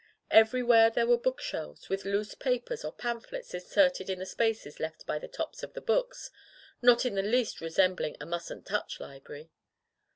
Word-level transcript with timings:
Everywhere 0.31 0.89
there 0.89 1.05
were 1.05 1.19
book 1.19 1.39
shelves, 1.39 1.87
with 1.87 2.05
loose 2.05 2.33
papers 2.33 2.83
or 2.83 2.91
pamphlets 2.91 3.53
inserted 3.53 4.09
in 4.09 4.17
the 4.17 4.25
spaces 4.25 4.79
left 4.79 5.05
by 5.05 5.19
the 5.19 5.27
tops 5.27 5.61
of 5.61 5.73
the 5.73 5.79
books— 5.79 6.31
^not 6.83 7.05
in 7.05 7.13
the 7.13 7.21
least 7.21 7.59
resem 7.59 7.95
bling 7.95 8.17
a 8.19 8.25
"mustn't 8.25 8.65
touch*' 8.65 8.99
library. 8.99 9.51